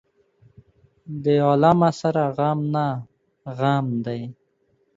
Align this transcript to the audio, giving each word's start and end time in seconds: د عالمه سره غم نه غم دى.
د 1.23 1.25
عالمه 1.47 1.89
سره 2.01 2.23
غم 2.37 2.59
نه 2.73 2.85
غم 3.57 3.87
دى. 4.05 4.21